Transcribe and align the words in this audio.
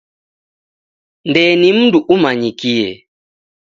Ndee 1.29 1.53
ni 1.59 1.69
mndu 1.77 1.99
umanyikie. 2.15 2.87